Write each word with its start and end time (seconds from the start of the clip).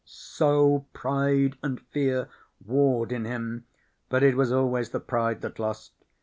So 0.03 0.87
pride 0.93 1.57
and 1.61 1.79
fear 1.79 2.27
warred 2.65 3.11
in 3.11 3.25
him, 3.25 3.65
but 4.09 4.23
it 4.23 4.35
was 4.35 4.51
always 4.51 4.89
the 4.89 4.99
pride 4.99 5.41
that 5.41 5.59
lost. 5.59 5.91